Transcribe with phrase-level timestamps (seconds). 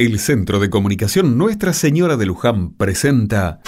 [0.00, 3.62] El Centro de Comunicación Nuestra Señora de Luján presenta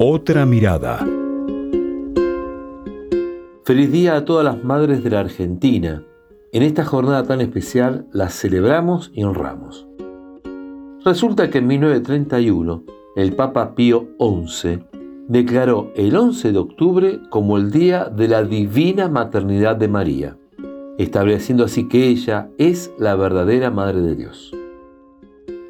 [0.00, 1.06] Otra mirada.
[3.64, 6.02] Feliz día a todas las madres de la Argentina.
[6.52, 9.86] En esta jornada tan especial las celebramos y honramos.
[11.04, 12.82] Resulta que en 1931
[13.14, 14.80] el Papa Pío XI
[15.28, 20.39] declaró el 11 de octubre como el Día de la Divina Maternidad de María
[20.98, 24.54] estableciendo así que ella es la verdadera Madre de Dios.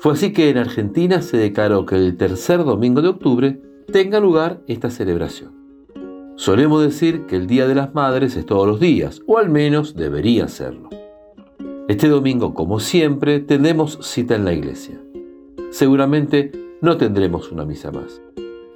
[0.01, 3.61] Fue así que en Argentina se declaró que el tercer domingo de octubre
[3.93, 5.53] tenga lugar esta celebración.
[6.37, 9.95] Solemos decir que el Día de las Madres es todos los días, o al menos
[9.95, 10.89] debería serlo.
[11.87, 14.99] Este domingo, como siempre, tendremos cita en la iglesia.
[15.71, 16.51] Seguramente
[16.81, 18.23] no tendremos una misa más.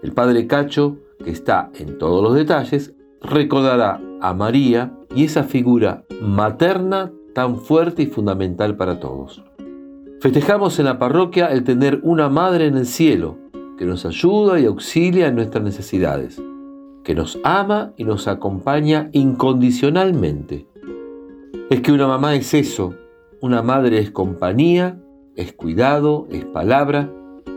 [0.03, 6.04] El Padre Cacho, que está en todos los detalles, recordará a María y esa figura
[6.23, 9.43] materna tan fuerte y fundamental para todos.
[10.21, 13.37] Festejamos en la parroquia el tener una madre en el cielo
[13.77, 16.41] que nos ayuda y auxilia en nuestras necesidades,
[17.03, 20.67] que nos ama y nos acompaña incondicionalmente.
[21.71, 22.95] Es que una mamá es eso,
[23.41, 24.99] una madre es compañía,
[25.37, 27.11] es cuidado, es palabra,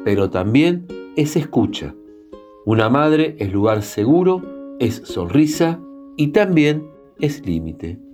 [0.03, 1.95] pero también es escucha.
[2.65, 4.41] Una madre es lugar seguro,
[4.79, 5.79] es sonrisa
[6.17, 6.87] y también
[7.19, 8.06] es límite.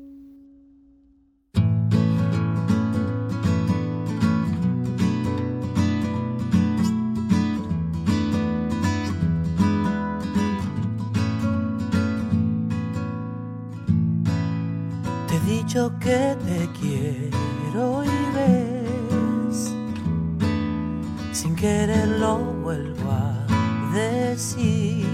[15.64, 19.74] Dicho que te quiero y ves,
[21.32, 23.46] sin quererlo vuelvo a
[23.94, 25.06] decir.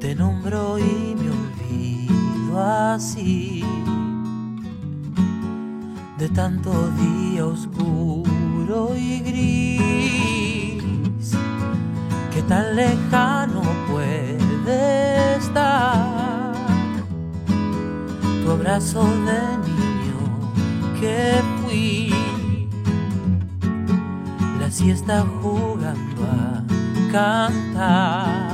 [0.00, 1.30] Te nombro y me
[2.58, 3.64] así
[6.18, 6.72] de tanto
[7.02, 10.82] día oscuro y gris
[12.32, 13.29] que tan lejano
[18.50, 20.18] tu abrazo de niño
[20.98, 22.12] que fui
[24.58, 26.62] la siesta jugando a
[27.12, 28.50] cantar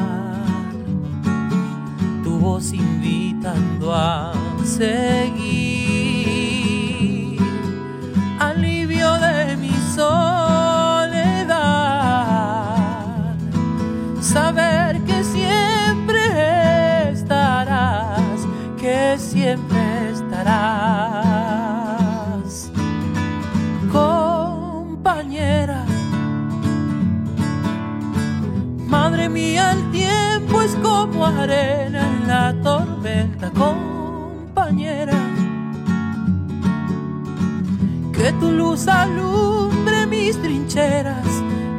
[2.38, 4.32] voz invitando a
[4.64, 5.65] seguir.
[23.90, 25.84] Compañera,
[28.86, 35.18] madre mía, el tiempo es como arena la tormenta, compañera.
[38.12, 41.26] Que tu luz alumbre mis trincheras,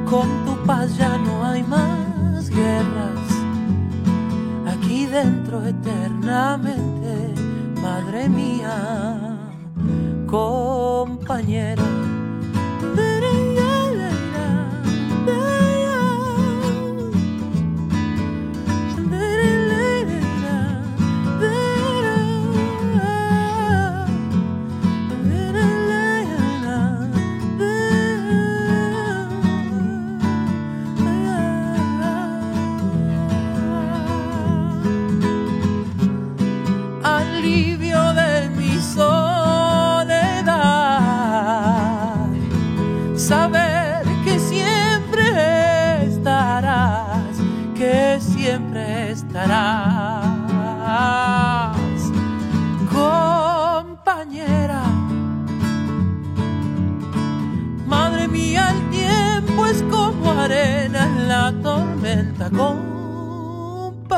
[0.10, 3.20] con tu paz ya no hay más guerras.
[4.68, 7.07] Aquí dentro eternamente,
[7.88, 8.78] madre mía,
[10.28, 11.87] compañera.
[54.18, 54.82] Compañera.
[57.86, 64.18] Madre mía, el tiempo es como arena en la tormenta, compañera.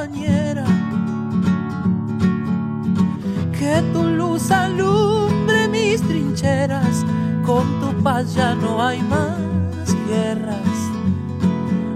[3.58, 7.06] Que tu luz alumbre mis trincheras
[7.46, 9.50] con tu paz ya no hay más
[10.08, 10.56] guerras.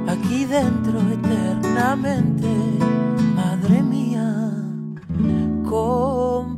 [0.07, 2.47] Aquí dentro eternamente,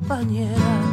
[0.08, 0.86] compañera.